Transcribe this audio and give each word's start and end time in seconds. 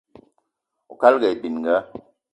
Oukalga 0.91 1.25
aye 1.27 1.35
bininga 1.41 1.75